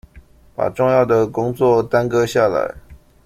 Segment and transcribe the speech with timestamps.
[0.55, 2.73] 把重要的工作耽擱下來